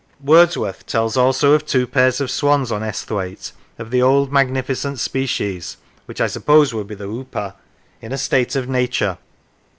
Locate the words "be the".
6.87-7.07